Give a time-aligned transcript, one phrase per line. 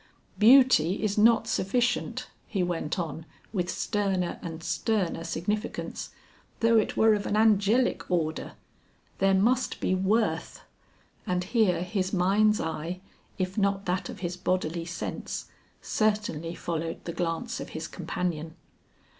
[0.39, 6.09] Beauty is not sufficient," he went on with sterner and sterner significance,
[6.59, 8.53] "though it were of an angelic order.
[9.19, 10.61] There must be worth."
[11.27, 12.99] And here his mind's eye
[13.37, 15.51] if not that of his bodily sense,
[15.83, 18.55] certainly followed the glance of his companion.